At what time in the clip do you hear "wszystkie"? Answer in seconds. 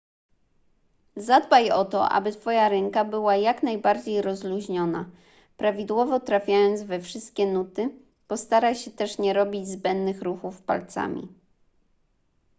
6.99-7.45